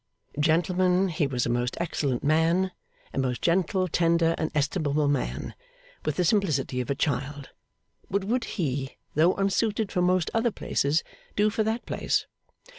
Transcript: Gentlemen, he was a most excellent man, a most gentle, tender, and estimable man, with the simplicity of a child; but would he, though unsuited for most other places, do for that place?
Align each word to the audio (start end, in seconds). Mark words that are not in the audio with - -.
Gentlemen, 0.39 1.09
he 1.09 1.27
was 1.27 1.45
a 1.45 1.49
most 1.49 1.77
excellent 1.79 2.23
man, 2.23 2.71
a 3.13 3.19
most 3.19 3.39
gentle, 3.39 3.87
tender, 3.87 4.33
and 4.39 4.49
estimable 4.55 5.07
man, 5.07 5.53
with 6.05 6.15
the 6.15 6.25
simplicity 6.25 6.81
of 6.81 6.89
a 6.89 6.95
child; 6.95 7.51
but 8.09 8.23
would 8.23 8.45
he, 8.57 8.97
though 9.13 9.35
unsuited 9.35 9.91
for 9.91 10.01
most 10.01 10.31
other 10.33 10.49
places, 10.49 11.03
do 11.35 11.51
for 11.51 11.61
that 11.65 11.85
place? 11.85 12.25